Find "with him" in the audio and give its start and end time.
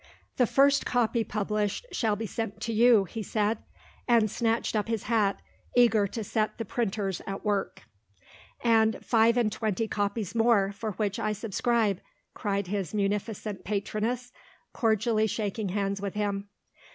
16.01-16.49